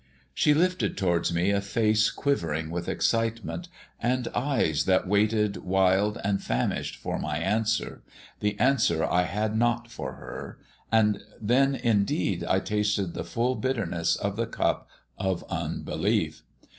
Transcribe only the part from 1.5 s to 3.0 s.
a face quivering with